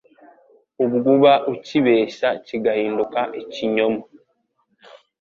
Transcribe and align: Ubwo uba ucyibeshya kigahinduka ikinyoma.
Ubwo 0.83 1.07
uba 1.15 1.33
ucyibeshya 1.53 2.29
kigahinduka 2.45 3.19
ikinyoma. 3.41 4.01